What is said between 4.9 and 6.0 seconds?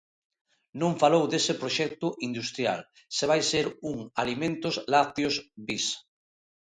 Lácteos bis.